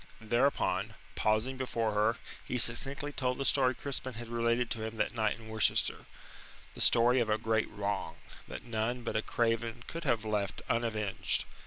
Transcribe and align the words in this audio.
Thereupon, 0.19 0.95
pausing 1.13 1.57
before 1.57 1.91
her, 1.93 2.17
he 2.43 2.57
succinctly 2.57 3.11
told 3.11 3.37
the 3.37 3.45
story 3.45 3.75
Crispin 3.75 4.15
had 4.15 4.29
related 4.29 4.71
to 4.71 4.83
him 4.83 4.97
that 4.97 5.13
night 5.13 5.37
in 5.37 5.47
Worcester 5.47 6.07
the 6.73 6.81
story 6.81 7.19
of 7.19 7.29
a 7.29 7.37
great 7.37 7.69
wrong, 7.69 8.15
that 8.47 8.63
none 8.63 9.03
but 9.03 9.15
a 9.15 9.21
craven 9.21 9.83
could 9.85 10.03
have 10.03 10.25
left 10.25 10.63
unavenged. 10.67 11.45